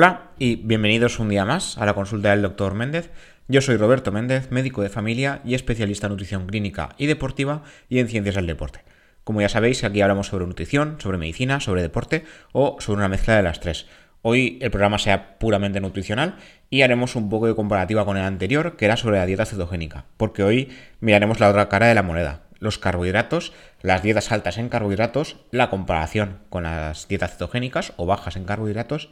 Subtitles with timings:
[0.00, 2.74] Hola y bienvenidos un día más a la consulta del Dr.
[2.74, 3.10] Méndez.
[3.48, 7.98] Yo soy Roberto Méndez, médico de familia y especialista en nutrición clínica y deportiva y
[7.98, 8.84] en ciencias del deporte.
[9.24, 13.34] Como ya sabéis, aquí hablamos sobre nutrición, sobre medicina, sobre deporte o sobre una mezcla
[13.34, 13.88] de las tres.
[14.22, 16.36] Hoy el programa sea puramente nutricional
[16.70, 20.04] y haremos un poco de comparativa con el anterior, que era sobre la dieta cetogénica,
[20.16, 20.68] porque hoy
[21.00, 25.70] miraremos la otra cara de la moneda, los carbohidratos, las dietas altas en carbohidratos, la
[25.70, 29.10] comparación con las dietas cetogénicas o bajas en carbohidratos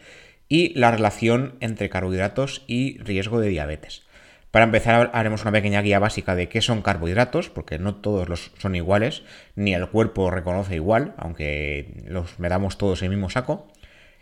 [0.49, 4.03] y la relación entre carbohidratos y riesgo de diabetes.
[4.51, 8.53] Para empezar haremos una pequeña guía básica de qué son carbohidratos, porque no todos los
[8.59, 9.23] son iguales,
[9.55, 13.69] ni el cuerpo reconoce igual, aunque los medamos todos en el mismo saco.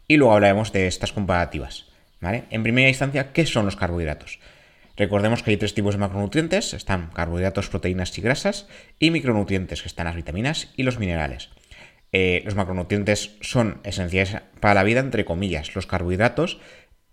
[0.08, 1.86] Y luego hablaremos de estas comparativas.
[2.20, 2.44] ¿vale?
[2.50, 4.40] En primera instancia, ¿qué son los carbohidratos?
[4.96, 9.88] Recordemos que hay tres tipos de macronutrientes, están carbohidratos, proteínas y grasas, y micronutrientes, que
[9.88, 11.50] están las vitaminas y los minerales.
[12.16, 15.74] Eh, los macronutrientes son esenciales para la vida, entre comillas.
[15.74, 16.60] Los carbohidratos,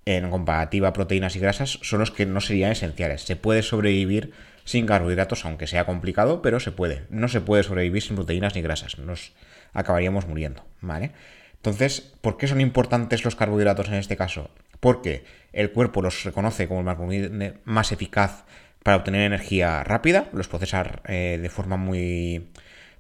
[0.06, 3.24] en comparativa a proteínas y grasas, son los que no serían esenciales.
[3.24, 4.32] Se puede sobrevivir
[4.64, 7.08] sin carbohidratos, aunque sea complicado, pero se puede.
[7.10, 9.00] No se puede sobrevivir sin proteínas ni grasas.
[9.00, 9.34] Nos
[9.74, 11.14] acabaríamos muriendo, ¿vale?
[11.56, 14.52] Entonces, ¿por qué son importantes los carbohidratos en este caso?
[14.80, 18.46] Porque el cuerpo los reconoce como el macronutriente más eficaz
[18.84, 22.52] para obtener energía rápida, los procesa eh, de forma muy,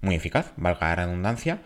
[0.01, 1.61] muy eficaz, valga la redundancia,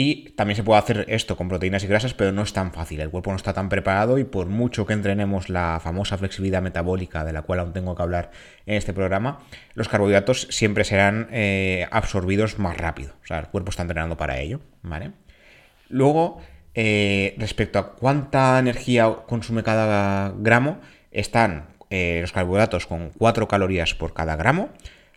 [0.00, 3.00] y también se puede hacer esto con proteínas y grasas, pero no es tan fácil.
[3.00, 7.24] El cuerpo no está tan preparado y por mucho que entrenemos la famosa flexibilidad metabólica,
[7.24, 8.30] de la cual aún tengo que hablar
[8.66, 9.40] en este programa,
[9.74, 13.14] los carbohidratos siempre serán eh, absorbidos más rápido.
[13.24, 15.10] O sea, el cuerpo está entrenando para ello, ¿vale?
[15.88, 16.40] Luego,
[16.74, 20.78] eh, respecto a cuánta energía consume cada gramo,
[21.10, 24.68] están eh, los carbohidratos con 4 calorías por cada gramo,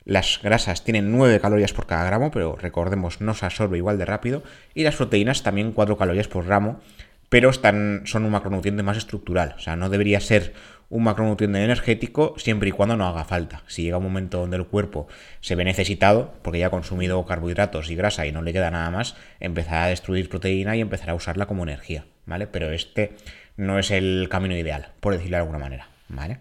[0.03, 4.05] las grasas tienen 9 calorías por cada gramo, pero recordemos, no se absorbe igual de
[4.05, 4.43] rápido.
[4.73, 6.81] Y las proteínas también 4 calorías por gramo,
[7.29, 9.55] pero están, son un macronutriente más estructural.
[9.57, 10.53] O sea, no debería ser
[10.89, 13.63] un macronutriente energético siempre y cuando no haga falta.
[13.67, 15.07] Si llega un momento donde el cuerpo
[15.39, 18.91] se ve necesitado, porque ya ha consumido carbohidratos y grasa y no le queda nada
[18.91, 22.47] más, empezará a destruir proteína y empezará a usarla como energía, ¿vale?
[22.47, 23.15] Pero este
[23.55, 26.39] no es el camino ideal, por decirlo de alguna manera, ¿vale?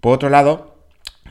[0.00, 0.75] Por otro lado,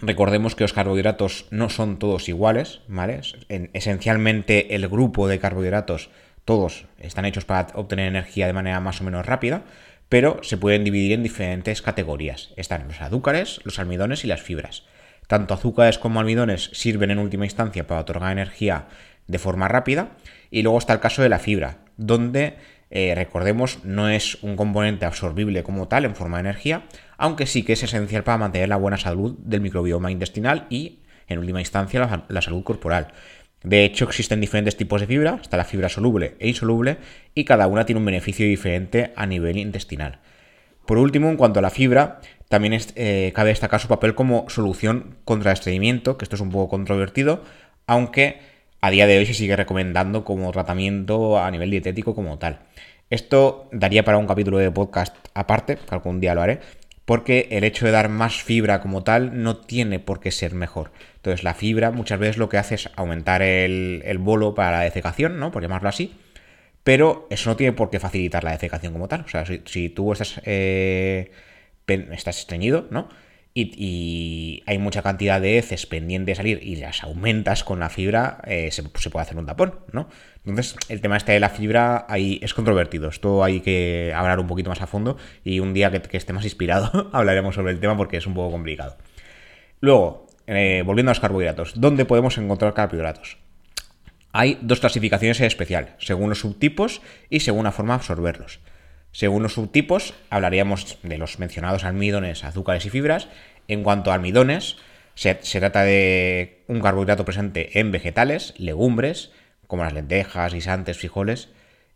[0.06, 3.22] Recordemos que los carbohidratos no son todos iguales, ¿vale?
[3.50, 6.10] esencialmente el grupo de carbohidratos,
[6.46, 9.64] todos están hechos para obtener energía de manera más o menos rápida,
[10.08, 12.54] pero se pueden dividir en diferentes categorías.
[12.56, 14.84] Están los azúcares, los almidones y las fibras.
[15.26, 18.86] Tanto azúcares como almidones sirven en última instancia para otorgar energía
[19.26, 20.10] de forma rápida.
[20.52, 22.58] Y luego está el caso de la fibra, donde
[22.92, 26.84] eh, recordemos, no es un componente absorbible como tal en forma de energía,
[27.18, 31.40] aunque sí que es esencial para mantener la buena salud del microbioma intestinal y, en
[31.40, 33.08] última instancia, la, salud corporal.
[33.64, 36.98] De hecho, existen diferentes tipos de fibra, está la fibra soluble e insoluble,
[37.34, 40.20] y cada una tiene un beneficio diferente a nivel intestinal.
[40.86, 45.18] Por último, en cuanto a la fibra, también eh, cabe destacar su papel como solución
[45.26, 47.44] contra el estreñimiento, que esto es un poco controvertido,
[47.88, 48.40] aunque
[48.82, 52.60] a día de hoy se sigue recomendando como tratamiento a nivel dietético como tal.
[53.10, 56.60] Esto daría para un capítulo de podcast aparte, que algún día lo haré,
[57.06, 60.92] porque el hecho de dar más fibra como tal no tiene por qué ser mejor.
[61.18, 65.40] Entonces la fibra muchas veces lo que hace es aumentar el, bolo para la defecación,
[65.40, 65.52] ¿no?
[65.52, 66.16] Por llamarlo así.
[66.84, 69.22] Pero eso no tiene por qué facilitar la defecación como tal.
[69.22, 71.32] O sea, si, tú estás, eh,
[71.88, 73.10] estás estreñido, ¿no?
[73.58, 78.42] Y, hay mucha cantidad de heces pendientes de salir y las aumentas con la fibra,
[78.46, 80.10] eh, se, puede hacer un tapón, ¿no?
[80.46, 83.08] Entonces, el tema este de la fibra ahí es controvertido.
[83.08, 86.44] Esto hay que hablar un poquito más a fondo y un día que, esté más
[86.44, 88.98] inspirado hablaremos sobre el tema porque es un poco complicado.
[89.80, 93.38] Luego, eh, volviendo a los carbohidratos, ¿dónde podemos encontrar carbohidratos?
[94.34, 98.60] Hay dos clasificaciones en especial, según los subtipos y según la forma de absorberlos.
[99.16, 103.30] Según los subtipos, hablaríamos de los mencionados almidones, azúcares y fibras.
[103.70, 104.76] En cuanto a almidones,
[105.14, 109.32] se, trata de un carbohidrato presente en vegetales, legumbres,
[109.68, 111.48] como las lentejas, guisantes, frijoles,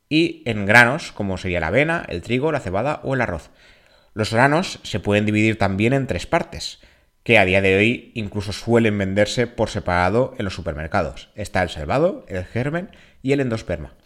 [0.07, 3.49] y en granos, como sería la avena, el trigo, la cebada o el arroz.
[4.13, 6.79] Los granos se pueden dividir también en tres partes,
[7.23, 11.31] que a día de hoy incluso suelen venderse por separado en los supermercados.
[11.35, 12.91] Está el salvado, el germen
[13.21, 13.98] y el endosperma.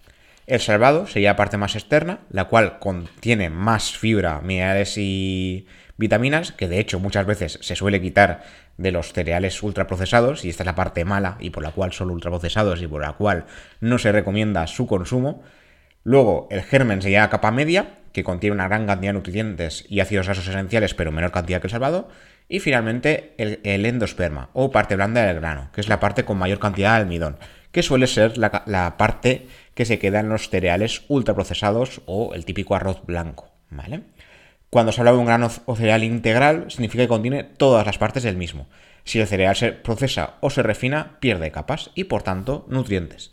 [0.46, 5.68] El salvado sería la parte más externa, la cual contiene más fibra, minerales y
[5.98, 8.44] vitaminas, que de hecho muchas veces se suele quitar
[8.78, 12.10] de los cereales ultraprocesados, y esta es la parte mala y por la cual son
[12.10, 13.46] ultraprocesados y por la cual
[13.80, 15.44] no se recomienda su consumo.
[16.04, 20.00] Luego, el germen sería la capa media, que contiene una gran cantidad de nutrientes y
[20.00, 22.10] ácidos grasos esenciales, pero menor cantidad que el salvado.
[22.48, 26.60] Y finalmente, el, endosperma, o parte blanda del grano, que es la parte con mayor
[26.60, 27.38] cantidad de almidón,
[27.74, 32.76] que suele ser la, parte que se queda en los cereales ultraprocesados o el típico
[32.76, 33.50] arroz blanco.
[34.70, 38.24] Cuando se habla de un grano o cereal integral, significa que contiene todas las partes
[38.24, 38.68] del mismo.
[39.04, 43.32] Si el cereal se procesa o se refina, pierde capas y, por tanto, nutrientes.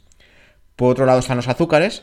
[0.75, 2.03] Por otro lado están los azúcares,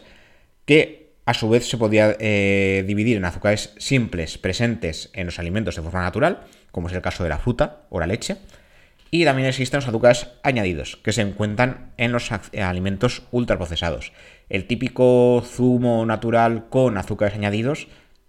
[0.66, 5.76] que a su vez se podía eh, dividir en azúcares simples presentes en los alimentos
[5.76, 6.42] de forma natural,
[6.72, 8.38] como es el caso de la fruta o la leche,
[9.12, 14.12] y también existen los azúcares añadidos, que se encuentran en los alimentos ultraprocesados.
[14.50, 17.88] El típico zumo natural con azúcares añadidos,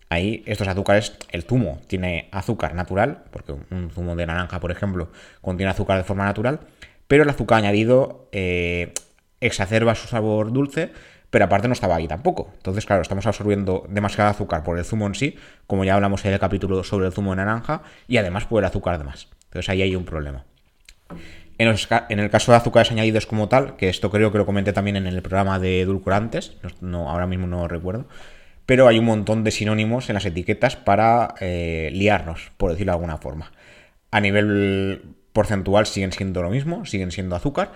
[0.09, 5.11] ahí estos azúcares, el zumo tiene azúcar natural, porque un zumo de naranja, por ejemplo,
[5.41, 6.61] contiene azúcar de forma natural,
[7.07, 8.93] pero el azúcar añadido eh,
[9.41, 10.93] exacerba su sabor dulce,
[11.31, 12.51] pero aparte no estaba ahí tampoco.
[12.57, 15.37] Entonces, claro, estamos absorbiendo demasiado azúcar por el zumo en sí,
[15.67, 18.67] como ya hablamos en el capítulo sobre el zumo de naranja, y además por el
[18.67, 19.29] azúcar de más.
[19.45, 20.45] Entonces ahí hay un problema.
[21.59, 21.69] En,
[22.21, 25.07] el caso de azúcares añadidos como tal, que esto creo que lo comenté también en
[25.09, 28.07] el programa de edulcorantes, no, ahora mismo no recuerdo,
[28.65, 32.97] pero hay un montón de sinónimos en las etiquetas para eh, liarnos, por decirlo de
[32.97, 33.51] alguna forma.
[34.13, 37.73] A nivel porcentual siguen siendo lo mismo, siguen siendo azúcar,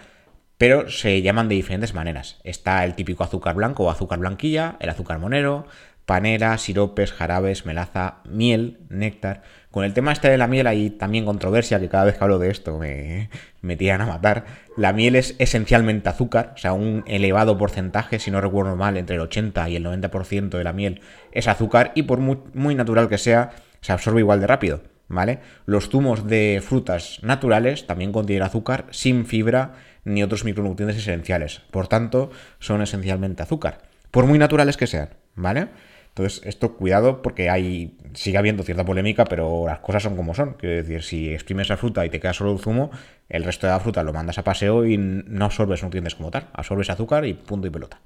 [0.58, 2.38] pero se llaman de diferentes maneras.
[2.44, 5.66] Está el típico azúcar blanco o azúcar blanquilla, el azúcar monero,
[6.06, 9.42] panera, siropes, jarabes, melaza, miel, néctar.
[9.70, 12.38] Con el tema este de la miel hay también controversia, que cada vez que hablo
[12.38, 13.30] de esto me,
[13.62, 14.44] me tiran a matar.
[14.76, 19.16] La miel es esencialmente azúcar, o sea, un elevado porcentaje, si no recuerdo mal, entre
[19.16, 21.00] el 80 y el 90% de la miel
[21.30, 23.50] es azúcar y por muy, muy natural que sea,
[23.80, 25.38] se absorbe igual de rápido, ¿vale?
[25.66, 31.62] Los zumos de frutas naturales también contienen azúcar sin fibra ni otros micronutrientes esenciales.
[31.70, 33.78] Por tanto, son esencialmente azúcar,
[34.10, 35.68] por muy naturales que sean, ¿vale?
[36.14, 40.54] Entonces, esto cuidado porque hay sigue habiendo cierta polémica, pero las cosas son como son.
[40.54, 42.90] Quiero decir, si exprimes la fruta y te queda solo el zumo,
[43.30, 46.48] el resto de la fruta lo mandas a paseo y no absorbes nutrientes como tal.
[46.52, 48.00] Absorbes azúcar y punto y pelota.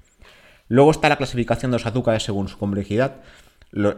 [0.69, 3.17] Luego está la clasificación de los azúcares según su complejidad.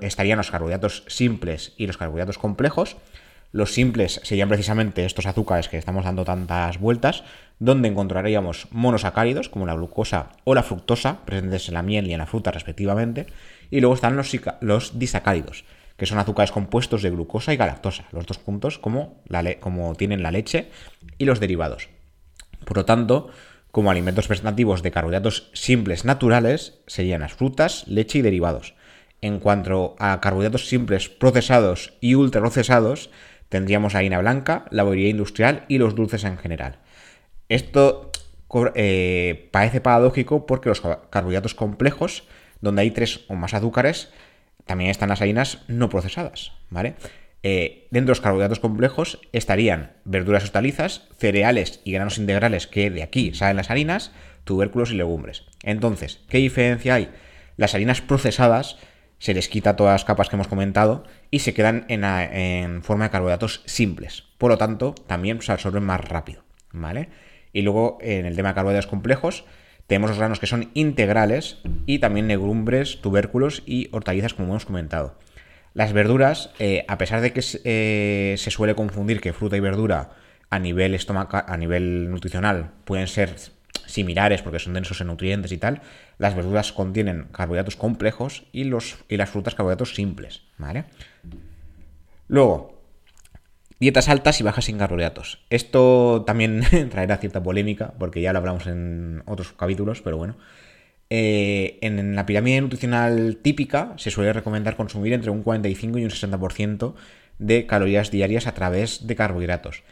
[0.01, 2.97] estarían los carbohidratos simples y los carbohidratos complejos.
[3.53, 7.25] Los simples serían precisamente estos azúcares que estamos dando tantas vueltas,
[7.59, 12.19] donde encontraríamos monosacáridos como la glucosa o la fructosa, presentes en la miel y en
[12.19, 13.27] la fruta respectivamente,
[13.71, 14.17] y luego están
[14.61, 15.65] los, disacáridos,
[15.97, 19.23] que son azúcares compuestos de glucosa y galactosa, los dos puntos como,
[19.97, 20.71] tienen la leche
[21.19, 21.89] y los derivados.
[22.65, 23.31] Por lo tanto,
[23.71, 28.75] como alimentos presentativos de carbohidratos simples naturales serían las frutas, leche y derivados.
[29.21, 33.11] En cuanto a carbohidratos simples procesados y ultraprocesados,
[33.49, 36.79] tendríamos harina blanca, la bollería industrial y los dulces en general.
[37.49, 38.13] Esto
[38.75, 42.25] eh, parece paradójico porque los carbohidratos complejos
[42.61, 44.11] donde hay tres o más azúcares,
[44.67, 46.95] también están las harinas no procesadas, ¿vale?
[47.43, 53.03] Eh, dentro de los carbohidratos complejos estarían verduras hortalizas, cereales y granos integrales que de
[53.03, 54.13] aquí salen las harinas,
[54.45, 55.45] tubérculos y legumbres.
[55.63, 57.11] Entonces, ¿qué diferencia hay?
[57.57, 58.77] Las harinas procesadas
[59.19, 63.05] se les quita todas las capas que hemos comentado y se quedan en, en forma
[63.05, 64.25] de carbohidratos simples.
[64.39, 67.09] Por lo tanto, también se absorben más rápido, ¿vale?
[67.53, 69.45] Y luego, en el tema de carbohidratos complejos,
[69.89, 75.17] tenemos los granos que son integrales y también legumbres, tubérculos y hortalizas, como hemos comentado.
[75.73, 80.11] Las verduras, eh, a pesar de que eh, se suele confundir que fruta y verdura
[80.51, 83.35] a nivel estomacal, a nivel nutricional pueden ser
[83.87, 85.81] similares porque son densos en nutrientes y tal,
[86.19, 90.85] las verduras contienen carbohidratos complejos y, los, y las frutas carbohidratos simples, ¿vale?
[92.27, 92.78] Luego,
[93.81, 95.39] Dietas altas y bajas en carbohidratos.
[95.51, 100.37] Esto también traerá cierta polémica, porque ya lo hablamos en otros capítulos, pero bueno.
[101.11, 106.11] Eh, en la pirámide nutricional típica se suele recomendar consumir entre un 45 y un
[106.11, 106.95] 60%
[107.39, 109.85] de calorías diarias a través de carbohidratos.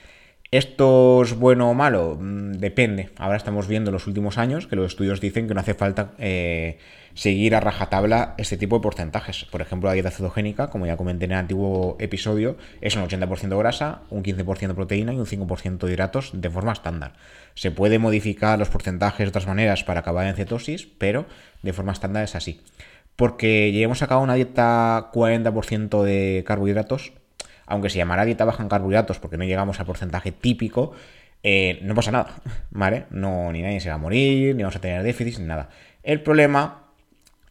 [0.52, 2.16] ¿Esto es bueno o malo?
[2.20, 3.10] Mm, depende.
[3.16, 6.12] Ahora estamos viendo en los últimos años que los estudios dicen que no hace falta
[6.18, 6.78] eh,
[7.14, 9.44] seguir a rajatabla este tipo de porcentajes.
[9.46, 13.58] Por ejemplo, la dieta cetogénica, como ya comenté en el antiguo episodio, es un 80%
[13.58, 17.14] grasa, un 15% proteína y un 5% de hidratos de forma estándar.
[17.54, 21.26] Se puede modificar los porcentajes de otras maneras para acabar en cetosis, pero
[21.62, 22.60] de forma estándar es así.
[23.16, 27.12] Porque llevemos a cabo una dieta 40% de carbohidratos,
[27.66, 30.92] aunque se llamara dieta baja en carbohidratos porque no llegamos al porcentaje típico,
[31.42, 32.36] eh, no pasa nada,
[32.70, 33.06] ¿vale?
[33.10, 35.68] No, ni nadie se va a morir, ni vamos a tener déficit, ni nada.
[36.02, 36.84] El problema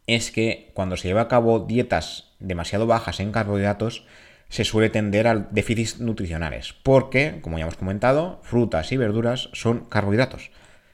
[0.06, 4.06] es que cuando se lleva a cabo dietas demasiado bajas en carbohidratos,
[4.48, 9.86] se suele tender a déficits nutricionales, porque, como ya hemos comentado, frutas y verduras son
[9.86, 10.50] carbohidratos.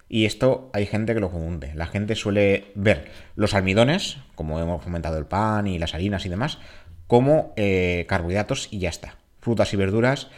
[0.08, 1.72] Y esto hay gente que lo confunde.
[1.74, 6.28] La gente suele ver los almidones, como hemos comentado el pan y las harinas y
[6.28, 6.58] demás,
[7.06, 9.16] como eh, carbohidratos y ya está.
[9.40, 10.28] Frutas y verduras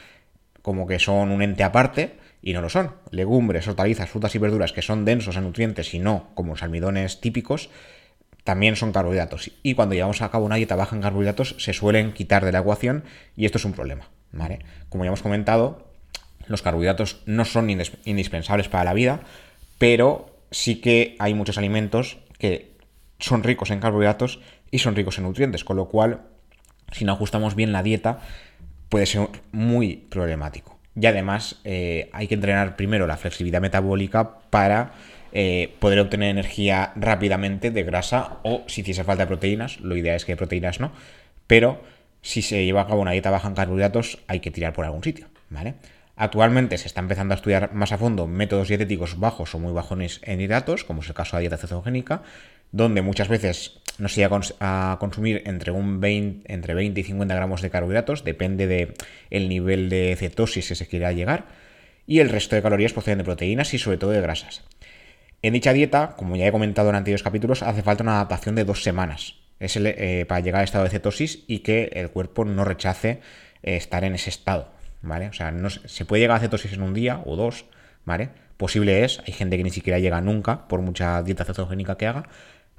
[0.63, 2.93] como que son un ente aparte y no lo son.
[3.11, 7.21] Legumbres, hortalizas, frutas y verduras que son densos en nutrientes y no como los almidones
[7.21, 7.71] típicos,
[8.45, 9.51] también son carbohidratos.
[9.63, 12.61] Y cuando llevamos a cabo una dieta baja en carbohidratos, se suelen quitar de la
[12.61, 13.05] ecuación
[13.37, 14.09] y esto es un problema.
[14.33, 14.61] ¿vale?
[14.89, 15.87] Como ya hemos comentado,
[16.47, 19.21] los carbohidratos no son indispensables para la vida,
[19.79, 22.77] pero sí que hay muchos alimentos que
[23.19, 24.41] son ricos en carbohidratos
[24.71, 26.23] y son ricos en nutrientes, con lo cual,
[26.95, 28.21] si no ajustamos bien la dieta,
[28.89, 30.79] puede ser muy problemático.
[30.99, 34.93] Y además eh, hay que entrenar primero la flexibilidad metabólica para
[35.33, 40.25] eh, poder obtener energía rápidamente de grasa o si hiciese falta proteínas, lo ideal es
[40.25, 40.93] que proteínas no,
[41.49, 41.83] pero
[42.23, 45.03] si se lleva a cabo una dieta baja en carbohidratos hay que tirar por algún
[45.03, 45.75] sitio, ¿vale?
[46.17, 50.21] Actualmente se está empezando a estudiar más a fondo métodos dietéticos bajos o muy bajones
[50.23, 52.23] en hidratos, como es el caso de la dieta cetogénica,
[52.71, 57.35] donde muchas veces no se llega a consumir entre, un 20, entre 20 y 50
[57.35, 58.95] gramos de carbohidratos, depende del
[59.31, 61.47] el nivel de cetosis que se quiera llegar,
[62.07, 64.63] y el resto de calorías proceden de proteínas y sobre todo de grasas.
[65.43, 68.65] En dicha dieta, como ya he comentado en anteriores capítulos, hace falta una adaptación de
[68.65, 72.65] dos semanas es eh, para llegar al estado de cetosis y que el cuerpo no
[72.65, 73.21] rechace
[73.63, 74.69] eh, estar en ese estado.
[75.03, 75.29] ¿vale?
[75.29, 77.67] O sea, no, se puede llegar a cetosis en un día o dos,
[78.05, 78.31] ¿vale?
[78.57, 82.29] Posible es, hay gente que ni siquiera llega nunca, por mucha dieta cetogénica que haga,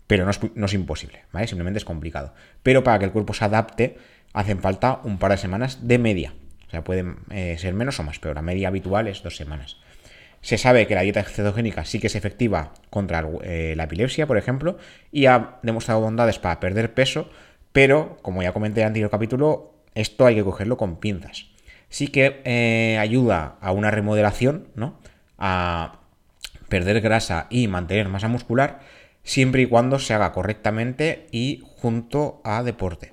[0.07, 0.31] pero no
[0.65, 1.47] es, imposible, ¿vale?
[1.47, 2.33] Simplemente es complicado.
[2.63, 3.97] Pero para que el cuerpo se adapte,
[4.33, 6.33] hacen falta un par de semanas de media.
[6.67, 9.77] O sea, pueden eh, ser menos o más, pero la media habitual es dos semanas.
[10.41, 14.37] Se sabe que la dieta cetogénica sí que es efectiva contra eh, la epilepsia, por
[14.37, 14.77] ejemplo,
[15.11, 17.29] y ha demostrado bondades para perder peso,
[17.71, 21.47] pero, como ya comenté en el anterior capítulo, esto hay que cogerlo con pinzas
[21.95, 24.99] sí que eh, ayuda a una remodelación, ¿no?
[25.37, 25.99] A
[26.67, 28.81] perder grasa y mantener masa muscular,
[29.25, 33.11] siempre y cuando se haga correctamente y junto a deporte.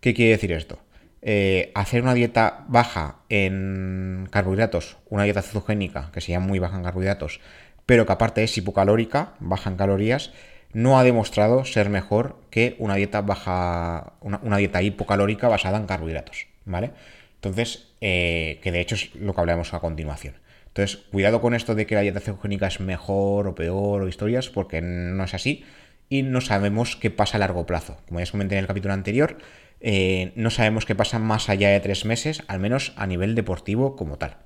[0.00, 0.78] ¿Qué quiere decir esto?
[1.20, 6.84] Eh, hacer una dieta baja en carbohidratos, una dieta cetogénica que sea muy baja en
[6.84, 7.40] carbohidratos,
[7.84, 10.32] pero que aparte es hipocalórica, baja en calorías,
[10.72, 16.46] no ha demostrado ser mejor que una dieta baja, una, dieta hipocalórica basada en carbohidratos,
[16.66, 16.92] ¿vale?
[17.34, 20.34] Entonces, eh, que de hecho es lo que hablaremos a continuación.
[20.78, 24.48] Entonces, cuidado con esto de que la dieta cetogénica es mejor o peor o historias,
[24.48, 25.64] porque no es así
[26.08, 27.98] y no sabemos qué pasa a largo plazo.
[28.06, 29.38] Como ya os comenté en el capítulo anterior,
[29.80, 33.96] eh, no sabemos qué pasa más allá de tres meses, al menos a nivel deportivo
[33.96, 34.36] como tal.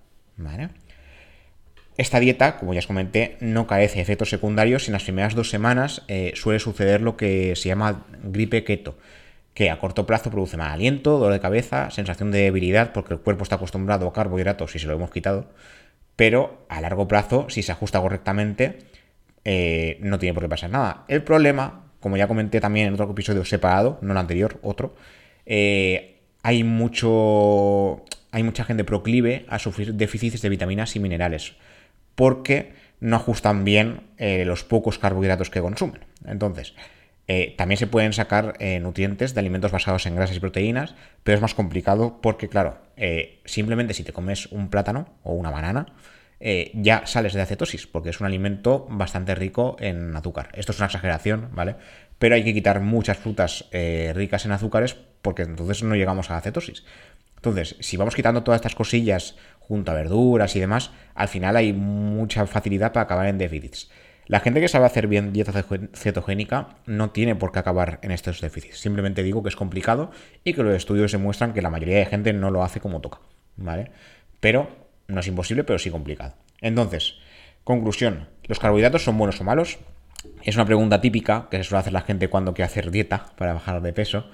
[1.98, 5.34] Esta dieta, como ya os comenté, no carece de efectos secundarios y en las primeras
[5.34, 8.96] dos semanas eh, suele suceder lo que se llama gripe keto
[9.54, 13.20] que a corto plazo produce mal aliento, dolor de cabeza, sensación de debilidad porque el
[13.20, 15.50] cuerpo está acostumbrado a carbohidratos y se lo hemos quitado,
[16.22, 18.78] pero a largo plazo, si se ajusta correctamente,
[19.44, 21.04] eh, no tiene por qué pasar nada.
[21.08, 24.94] El problema, como ya comenté también en otro episodio separado, no el anterior, otro,
[25.46, 28.04] eh, hay mucho.
[28.30, 31.54] Hay mucha gente proclive a sufrir déficits de vitaminas y minerales.
[32.14, 36.02] Porque no ajustan bien eh, los pocos carbohidratos que consumen.
[36.24, 36.72] Entonces,
[37.28, 41.36] eh, también se pueden sacar eh, nutrientes de alimentos basados en grasas y proteínas, pero
[41.36, 45.86] es más complicado porque, claro, eh, simplemente si te comes un plátano o una banana,
[46.74, 50.48] ya sales de acetosis, porque es un alimento bastante rico en azúcar.
[50.54, 51.76] Esto es una exageración, ¿vale?
[52.18, 56.82] Pero hay que quitar muchas frutas ricas en azúcares porque entonces no llegamos a acetosis.
[57.36, 61.72] Entonces, si vamos quitando todas estas cosillas junto a verduras y demás, al final hay
[61.72, 63.88] mucha facilidad para acabar en déficits.
[64.26, 65.52] La gente que sabe hacer bien dieta
[65.94, 68.78] cetogénica no tiene por qué acabar en estos déficits.
[68.78, 70.10] Simplemente digo que es complicado
[70.44, 73.20] y que los estudios demuestran que la mayoría de gente no lo hace como toca.
[73.56, 73.90] ¿Vale?
[74.40, 74.68] Pero
[75.08, 76.34] no es imposible, pero sí complicado.
[76.60, 77.16] Entonces,
[77.64, 78.28] conclusión.
[78.44, 79.78] ¿Los carbohidratos son buenos o malos?
[80.44, 83.54] Es una pregunta típica que se suele hacer la gente cuando quiere hacer dieta para
[83.54, 84.30] bajar de peso.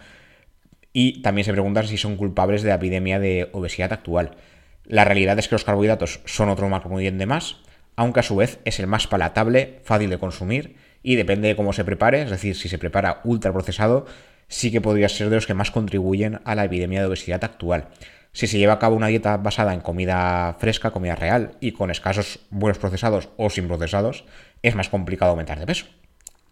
[0.92, 4.37] Y también se preguntan si son culpables de la epidemia de obesidad actual.
[4.85, 7.62] La realidad es que los carbohidratos son otro macronutriente más
[7.99, 11.73] aunque a su vez es el más palatable, fácil de consumir y depende de cómo
[11.73, 14.07] se prepare, es decir, si se prepara ultra procesado,
[14.47, 17.88] sí que podría ser de los que más contribuyen a la epidemia de obesidad actual.
[18.31, 21.90] Si se lleva a cabo una dieta basada en comida fresca, comida real y con
[21.90, 24.25] escasos buenos procesados o sin procesados,
[24.62, 25.87] es más complicado aumentar de peso.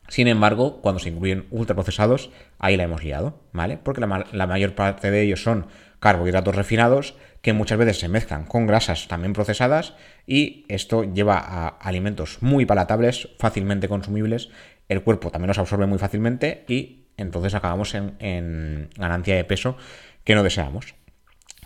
[0.08, 3.78] Sin embargo, cuando se incluyen ultraprocesados, ahí la hemos liado, ¿vale?
[3.80, 5.68] Porque la, la mayor parte de ellos son
[6.06, 9.94] carbohidratos refinados que muchas veces se mezclan con grasas también procesadas
[10.24, 14.48] y esto lleva a alimentos muy palatables, fácilmente consumibles,
[14.88, 19.76] el cuerpo también los absorbe muy fácilmente y entonces acabamos en, ganancia de peso
[20.22, 20.94] que no deseamos.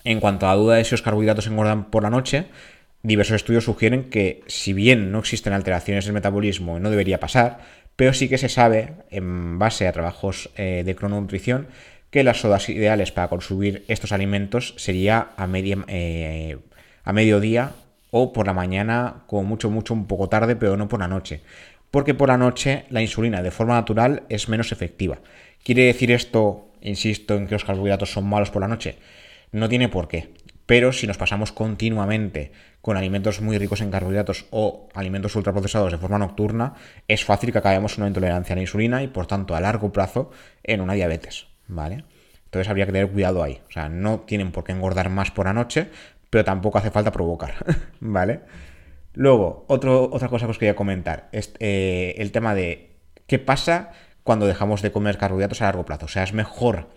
[0.05, 2.47] En cuanto a la duda de si los carbohidratos engordan por la noche,
[3.03, 7.59] diversos estudios sugieren que si bien no existen alteraciones del metabolismo y no debería pasar,
[7.95, 11.69] pero sí que se sabe, en base a trabajos eh, de crononutrición,
[12.11, 16.59] que las horas ideales para consumir estos alimentos sería a, media, eh,
[17.05, 17.73] a mediodía
[18.11, 21.41] o por la mañana, como mucho, mucho, un poco tarde, pero no por la noche.
[21.91, 25.19] porque por la noche la insulina de forma natural es menos efectiva.
[25.65, 28.97] ¿Quiere decir esto, insisto, en que los carbohidratos son malos por la noche?
[29.53, 30.31] No tiene por qué.
[30.67, 35.99] Pero si nos pasamos continuamente con alimentos muy ricos en carbohidratos o alimentos ultraprocesados de
[35.99, 36.75] forma nocturna,
[37.09, 40.31] es fácil que acabemos una intolerancia a la insulina y por tanto a largo plazo
[40.63, 42.05] en una diabetes, ¿vale?
[42.45, 43.61] Entonces habría que tener cuidado ahí.
[43.69, 45.89] O sea, no tienen por qué engordar más por la noche,
[46.31, 47.55] pero tampoco hace falta provocar,
[48.01, 48.41] ¿vale?
[49.15, 52.91] Luego, otra cosa que os quería comentar, es eh, el tema de
[53.27, 53.91] qué pasa
[54.23, 56.07] cuando dejamos de comer carbohidratos a largo plazo.
[56.07, 56.89] O sea, es mejor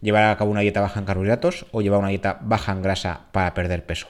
[0.00, 3.26] llevar a cabo una dieta baja en carbohidratos o llevar una dieta baja en grasa
[3.32, 4.08] para perder peso.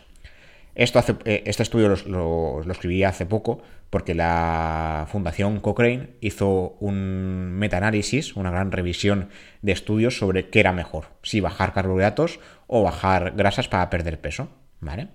[0.74, 7.52] Esto eh, este estudio lo, lo, escribí hace poco porque la Fundación Cochrane hizo un
[7.58, 9.28] metaanálisis, una gran revisión
[9.60, 14.48] de estudios sobre qué era mejor, si bajar carbohidratos o bajar grasas para perder peso.
[14.80, 15.08] ¿Vale?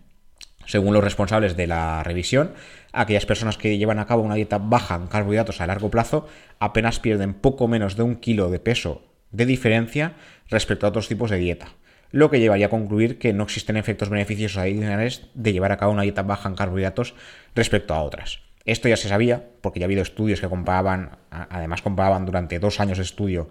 [0.68, 2.52] Según los responsables de la revisión,
[2.92, 6.28] aquellas personas que llevan a cabo una dieta baja en carbohidratos a largo plazo
[6.60, 10.14] apenas pierden poco menos de un kilo de peso de diferencia
[10.50, 11.70] respecto a otros tipos de dieta,
[12.12, 15.92] lo que llevaría a concluir que no existen efectos beneficiosos adicionales de llevar a cabo
[15.92, 17.16] una dieta baja en carbohidratos
[17.56, 18.40] respecto a otras.
[18.68, 22.82] Esto ya se sabía, porque ya ha habido estudios que comparaban, además comparaban durante dos
[22.82, 23.50] años de estudio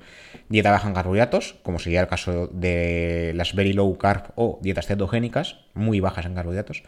[0.50, 4.86] dieta baja en carbohidratos, como sería el caso de las very low carb o dietas
[4.86, 6.82] cetogénicas, muy bajas en carbohidratos,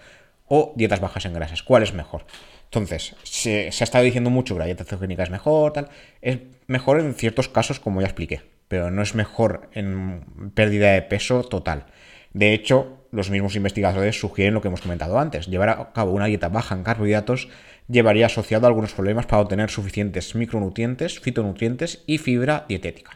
[0.46, 1.62] o dietas bajas en grasas.
[1.62, 2.26] ¿Cuál es mejor?
[2.64, 5.88] Entonces, se, se ha estado diciendo mucho que la dieta cetogénica es mejor, tal.
[6.20, 11.02] Es mejor en ciertos casos, como ya expliqué, pero no es mejor en pérdida de
[11.02, 11.86] peso total.
[12.32, 15.46] De hecho, los mismos investigadores sugieren lo que hemos comentado antes.
[15.46, 17.48] Llevar a cabo una dieta baja en carbohidratos
[17.88, 23.12] llevaría asociado a algunos problemas para obtener suficientes micronutrientes, fitonutrientes y fibra dietética.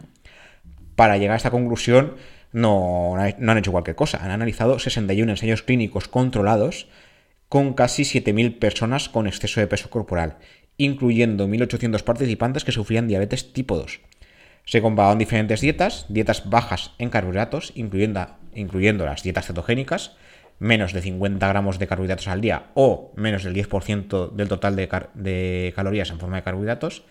[0.96, 2.16] Para llegar a esta conclusión,
[2.52, 4.22] no, han hecho cualquier cosa.
[4.22, 6.88] Han analizado 61 ensayos clínicos controlados
[7.48, 10.38] con casi 7.000 personas con exceso de peso corporal,
[10.78, 14.00] incluyendo 1.800 participantes que sufrían diabetes tipo 2.
[14.64, 20.16] Se comparaban diferentes dietas, dietas bajas en carbohidratos, incluyendo, incluyendo las dietas cetogénicas,
[20.58, 25.72] menos de 50 gramos de carbohidratos al día o menos del 10% del total de,
[25.74, 27.02] calorías en forma de carbohidratos,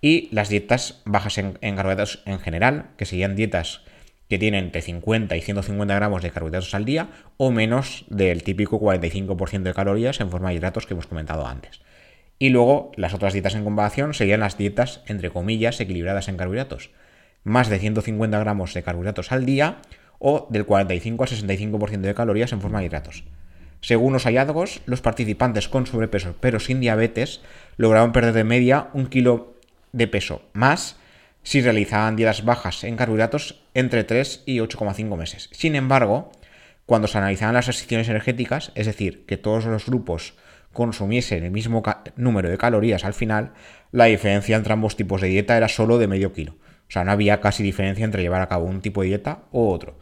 [0.00, 3.82] y las dietas bajas en, carbohidratos en general, que serían dietas
[4.28, 8.78] que tienen entre 50 y 150 gramos de carbohidratos al día o menos del típico
[8.78, 11.80] 45% de calorías en forma de hidratos que hemos comentado antes.
[12.38, 16.90] Y luego las otras dietas en comparación serían las dietas, entre comillas, equilibradas en carbohidratos.
[17.44, 19.78] Más de 150 gramos de carbohidratos al día
[20.18, 23.24] o del 45 al 65% de calorías en forma de hidratos.
[23.80, 27.40] Según los hallazgos, los participantes con sobrepeso pero sin diabetes
[27.76, 29.54] lograron perder de media un kilo
[29.92, 30.96] de peso más
[31.42, 35.48] si realizaban dietas bajas en carbohidratos entre 3 y 8,5 meses.
[35.52, 36.32] Sin embargo,
[36.86, 40.34] cuando se analizaban las restricciones energéticas, es decir, que todos los grupos
[40.78, 41.82] consumiesen el mismo
[42.14, 43.50] número de calorías al final,
[43.90, 46.52] la diferencia entre ambos tipos de dieta era solo de medio kilo.
[46.52, 49.70] O sea, no había casi diferencia entre llevar a cabo un tipo de dieta u
[49.70, 49.98] otro.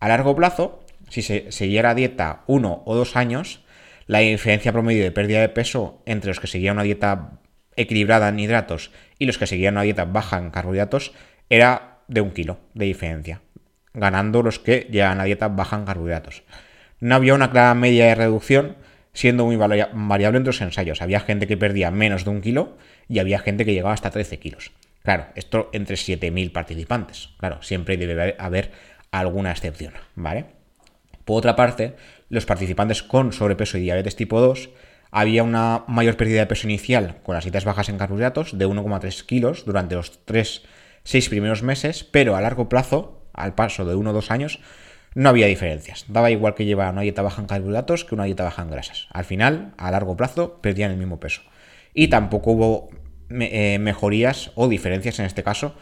[0.00, 3.64] A largo plazo, si se siguiera dieta uno o dos años,
[4.08, 7.38] la diferencia promedio de pérdida de peso entre los que seguían una dieta
[7.76, 11.12] equilibrada en hidratos y los que seguían una dieta baja en carbohidratos
[11.50, 13.42] era de un kilo de diferencia,
[13.94, 16.42] ganando los que llevan a dieta baja en carbohidratos.
[16.98, 18.76] No había una clara media de reducción,
[19.16, 21.00] siendo muy variable entre los ensayos.
[21.00, 22.76] Había gente que perdía menos de un kilo
[23.08, 24.72] y había gente que llegaba hasta 13 kilos.
[25.02, 27.30] Claro, esto entre 7.000 participantes.
[27.38, 28.72] Claro, siempre debe haber
[29.10, 30.44] alguna excepción, ¿vale?
[31.24, 31.96] Por otra parte,
[32.28, 34.68] los participantes con sobrepeso y diabetes tipo 2
[35.10, 39.24] había una mayor pérdida de peso inicial con las dietas bajas en carbohidratos de 1,3
[39.24, 44.12] kilos durante los 3-6 primeros meses, pero a largo plazo, al paso de 1 o
[44.12, 44.60] 2 años,
[45.16, 46.04] no había diferencias.
[46.08, 49.08] Daba igual que llevara una dieta baja en carbohidratos que una dieta baja en grasas.
[49.10, 51.40] Al final, a largo plazo, perdían el mismo peso.
[51.94, 52.90] Y tampoco hubo
[53.30, 55.74] eh, mejorías o diferencias en este caso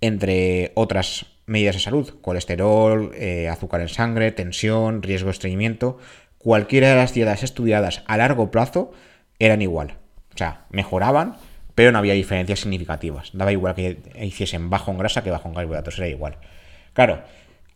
[0.00, 5.98] entre otras medidas de salud, colesterol, eh, azúcar en sangre, tensión, riesgo de estreñimiento,
[6.38, 8.92] cualquiera de las dietas estudiadas a largo plazo
[9.38, 9.98] eran igual.
[10.34, 11.36] O sea, mejoraban,
[11.74, 13.32] pero no había diferencias significativas.
[13.34, 16.38] Daba igual que hiciesen bajo en grasa que bajo en carbohidratos, era igual.
[16.94, 17.22] Claro,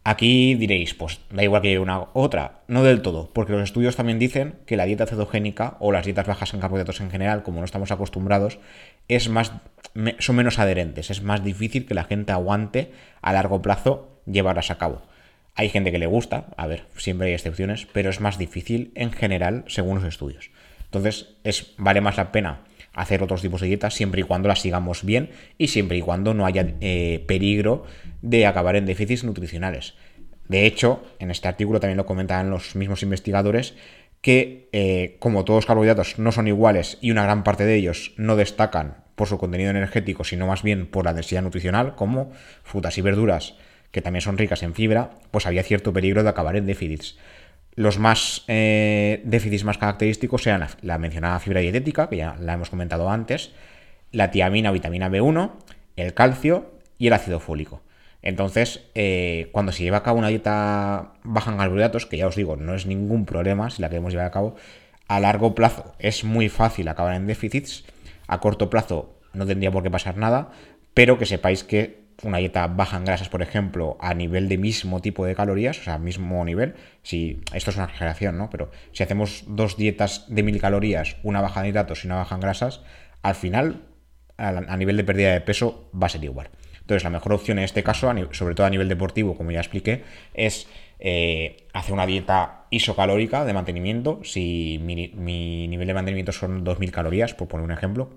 [0.04, 4.18] Aquí diréis, pues da igual que una otra, no del todo, porque los estudios también
[4.18, 7.64] dicen que la dieta cetogénica o las dietas bajas en carbohidratos en general, como no
[7.64, 8.58] estamos acostumbrados,
[9.06, 9.52] es más,
[10.18, 14.78] son menos adherentes, es más difícil que la gente aguante a largo plazo llevarlas a
[14.78, 15.02] cabo.
[15.54, 19.12] Hay gente que le gusta, a ver, siempre hay excepciones, pero es más difícil en
[19.12, 20.50] general según los estudios.
[20.84, 22.62] Entonces, es, vale más la pena
[22.94, 26.34] hacer otros tipos de dietas siempre y cuando las sigamos bien y siempre y cuando
[26.34, 27.84] no haya eh, peligro
[28.20, 29.94] de acabar en déficits nutricionales.
[30.48, 33.74] De hecho, en este artículo también lo comentaban los mismos investigadores
[34.20, 38.12] que eh, como todos los carbohidratos no son iguales y una gran parte de ellos
[38.16, 42.96] no destacan por su contenido energético, sino más bien por la densidad nutricional, como frutas
[42.98, 43.56] y verduras,
[43.90, 47.18] que también son ricas en fibra, pues había cierto peligro de acabar en déficits.
[47.74, 52.68] Los más eh, déficits más característicos sean la, mencionada fibra dietética, que ya la hemos
[52.68, 53.52] comentado antes,
[54.10, 55.52] la tiamina o vitamina B1,
[55.96, 57.82] el calcio y el ácido fólico.
[58.20, 62.36] Entonces, eh, cuando se lleva a cabo una dieta baja en carbohidratos, que ya os
[62.36, 64.54] digo, no es ningún problema si la queremos llevar a cabo,
[65.08, 67.84] a largo plazo es muy fácil acabar en déficits,
[68.26, 70.50] a corto plazo no tendría por qué pasar nada,
[70.94, 75.00] pero que sepáis que una dieta baja en grasas, por ejemplo, a nivel de mismo
[75.00, 78.50] tipo de calorías, o sea, mismo nivel, si esto es una exageración, ¿no?
[78.50, 82.34] Pero si hacemos dos dietas de mil calorías, una baja en hidratos y una baja
[82.34, 82.80] en grasas,
[83.22, 83.82] al final,
[84.36, 86.50] a, nivel de pérdida de peso, va a ser igual.
[86.80, 90.02] Entonces, la mejor opción en este caso, sobre todo a nivel deportivo, como ya expliqué,
[90.34, 94.20] es eh, hacer una dieta isocalórica de mantenimiento.
[94.24, 95.08] Si mi,
[95.68, 98.10] nivel de mantenimiento son 2.000 calorías, por poner un ejemplo,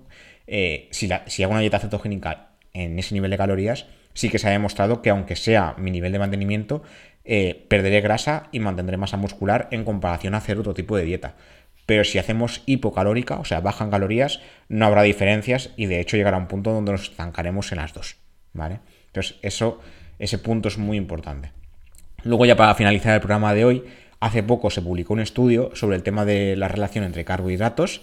[0.48, 4.48] eh, si, si hago una dieta cetogénica en ese nivel de calorías, sí que se
[4.48, 6.82] ha demostrado que aunque sea mi nivel de mantenimiento,
[7.24, 11.34] eh, perderé grasa y mantendré masa muscular en comparación a hacer otro tipo de dieta.
[11.86, 16.16] Pero si hacemos hipocalórica, o sea, baja en calorías, no habrá diferencias y de hecho
[16.16, 18.16] llegará un punto donde nos estancaremos en las dos.
[18.52, 18.80] ¿Vale?
[19.06, 19.80] Entonces, eso,
[20.18, 21.52] ese punto es muy importante.
[22.22, 23.84] Luego, ya para finalizar el programa de hoy,
[24.20, 28.02] hace poco se publicó un estudio sobre el tema de la relación entre carbohidratos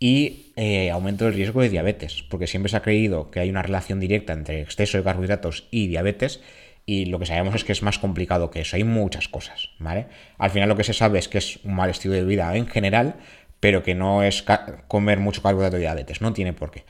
[0.00, 3.62] y eh, aumento del riesgo de diabetes, porque siempre se ha creído que hay una
[3.62, 6.40] relación directa entre exceso de carbohidratos y diabetes,
[6.86, 10.06] y lo que sabemos es que es más complicado que eso, hay muchas cosas, ¿vale?
[10.38, 12.66] Al final lo que se sabe es que es un mal estilo de vida en
[12.66, 13.16] general,
[13.60, 14.42] pero que no es
[14.88, 16.84] comer mucho carbohidrato y diabetes, no tiene por qué.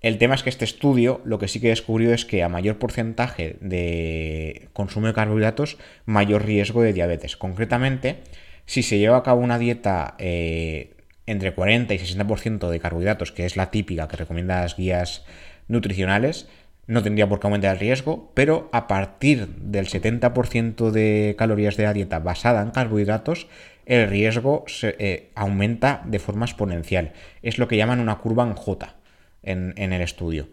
[0.00, 2.78] El tema es que este estudio lo que sí que descubrió es que a mayor
[2.78, 7.36] porcentaje de consumo de carbohidratos, mayor riesgo de diabetes.
[7.36, 8.18] Concretamente,
[8.66, 10.93] si se lleva a cabo una dieta eh,
[11.26, 15.24] entre 40 y 60% de carbohidratos, que es la típica que recomiendan las guías
[15.68, 16.48] nutricionales,
[16.86, 21.84] no tendría por qué aumentar el riesgo, pero a partir del 70% de calorías de
[21.84, 23.46] la dieta basada en carbohidratos,
[23.86, 27.12] el riesgo eh, aumenta de forma exponencial.
[27.42, 28.94] Es lo que llaman una curva en J
[29.42, 30.48] en, el estudio,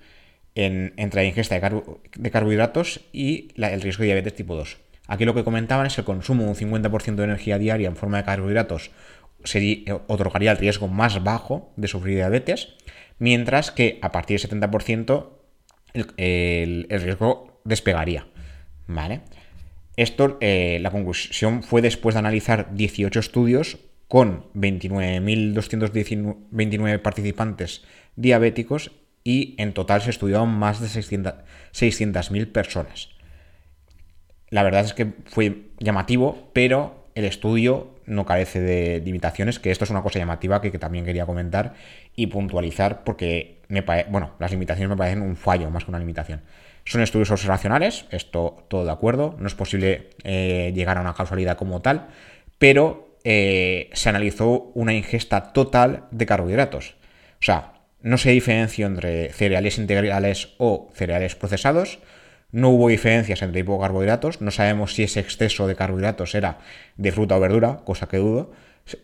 [0.55, 4.77] entre la ingesta de, carbohidratos y el riesgo de diabetes tipo 2.
[5.07, 8.17] Aquí lo que comentaban es el consumo de un 50% de energía diaria en forma
[8.17, 8.91] de carbohidratos
[9.43, 12.69] sería, otorgaría el riesgo más bajo de sufrir diabetes,
[13.19, 15.29] mientras que a partir del 70%
[16.17, 18.27] el, riesgo despegaría.
[18.87, 19.21] ¿Vale?
[19.95, 23.77] Esto, eh, la conclusión fue después de analizar 18 estudios
[24.07, 27.83] con 29.229 participantes
[28.15, 28.91] diabéticos
[29.23, 33.09] y en total se estudiaron más de 600.000 personas.
[34.49, 39.83] La verdad es que fue llamativo, pero el estudio no carece de limitaciones, que esto
[39.83, 41.73] es una cosa llamativa que, también quería comentar
[42.15, 46.41] y puntualizar porque me bueno, las limitaciones me parecen un fallo más que una limitación.
[46.83, 51.57] Son estudios observacionales, esto todo de acuerdo, no es posible eh, llegar a una causalidad
[51.57, 52.07] como tal,
[52.57, 56.95] pero eh, se analizó una ingesta total de carbohidratos.
[57.39, 61.99] O sea, no se diferenció entre cereales integrales o cereales procesados,
[62.51, 66.59] no hubo diferencias entre tipo carbohidratos, no sabemos si ese exceso de carbohidratos era
[66.97, 68.51] de fruta o verdura, cosa que dudo,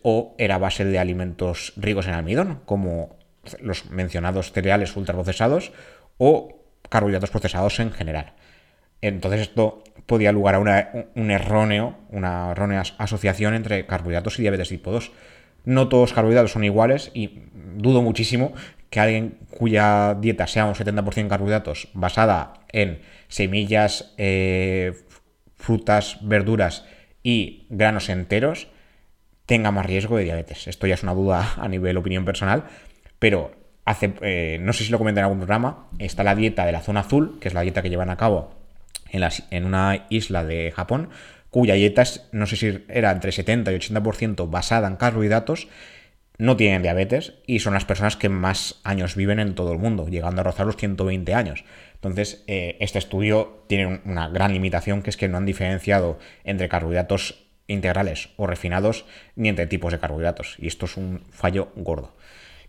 [0.02, 3.16] o era base de alimentos ricos en almidón, como
[3.60, 5.72] los mencionados cereales ultraprocesados
[6.18, 8.34] o carbohidratos procesados en general.
[9.00, 10.58] Entonces esto podía lugar a
[11.14, 15.12] un erróneo, una errónea asociación entre carbohidratos y diabetes tipo 2.
[15.64, 17.42] No todos los carbohidratos son iguales y
[17.76, 18.52] dudo muchísimo
[18.90, 24.94] que alguien cuya dieta sea un 70% carbohidratos basada en semillas, eh,
[25.56, 26.84] frutas, verduras
[27.22, 28.68] y granos enteros
[29.46, 30.68] tenga más riesgo de diabetes.
[30.68, 32.64] Esto ya es una duda a nivel opinión personal,
[33.18, 33.52] pero
[33.84, 36.80] hace, eh, no sé si lo comenté en algún programa, está la dieta de la
[36.80, 38.54] zona azul, que es la dieta que llevan a cabo
[39.10, 41.08] en, en una isla de Japón,
[41.50, 45.68] cuya dieta no sé si era entre 70 y 80% basada en carbohidratos
[46.38, 50.08] no tienen diabetes y son las personas que más años viven en todo el mundo,
[50.08, 51.64] llegando a rozar los 120 años.
[51.94, 56.68] Entonces, eh, este estudio tiene una gran limitación, que es que no han diferenciado entre
[56.68, 60.56] carbohidratos integrales o refinados ni entre tipos de carbohidratos.
[60.58, 62.16] Y esto es un fallo gordo.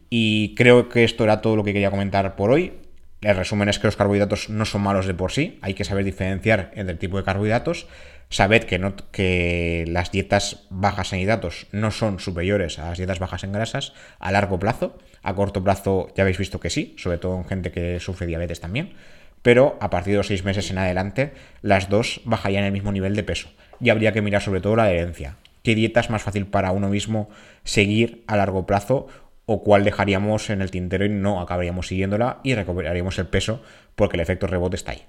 [0.09, 2.73] Y creo que esto era todo lo que quería comentar por hoy.
[3.21, 6.05] El resumen es que los carbohidratos no son malos de por sí, hay que saber
[6.05, 7.87] diferenciar entre el tipo de carbohidratos
[8.31, 13.17] Sabed que, no, que las dietas bajas en hidratos no son superiores a las dietas
[13.17, 14.99] bajas en grasas a largo plazo.
[15.23, 18.59] A corto plazo ya habéis visto que sí, sobre todo en gente que sufre diabetes
[18.59, 18.93] también.
[19.41, 23.15] Pero a partir de los seis meses en adelante, las dos bajarían el mismo nivel
[23.15, 23.49] de peso.
[23.79, 25.37] Y habría que mirar sobre todo la herencia.
[25.63, 27.29] qué dieta es más fácil para uno mismo
[27.63, 29.07] seguir a largo plazo
[29.45, 33.63] o cuál dejaríamos en el tintero y no acabaríamos siguiéndola y recuperaríamos el peso
[33.95, 35.03] porque el efecto rebote está ahí.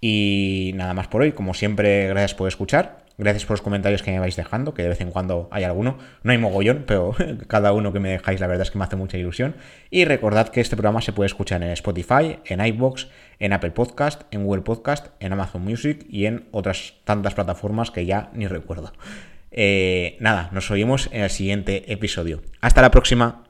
[0.00, 4.10] Y nada más por hoy, como siempre, gracias por escuchar, gracias por los comentarios que
[4.10, 7.14] me vais dejando, que de vez en cuando hay alguno, no hay mogollón, pero
[7.46, 9.56] cada uno que me dejáis la verdad es que me hace mucha ilusión.
[9.90, 14.22] Y recordad que este programa se puede escuchar en Spotify, en iBox, en Apple Podcast,
[14.30, 18.92] en Google Podcast, en Amazon Music y en otras tantas plataformas que ya ni recuerdo.
[19.56, 22.42] Eh, nada, nos oímos en el siguiente episodio.
[22.60, 23.44] Hasta la próxima.